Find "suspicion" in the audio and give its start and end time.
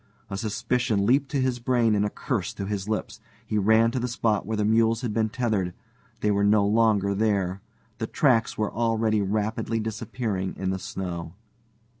0.35-1.05